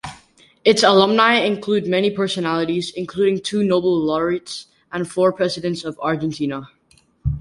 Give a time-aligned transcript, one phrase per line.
[0.65, 6.67] Its alumni include many personalities, including two Nobel laureates and four Presidents of Argentina.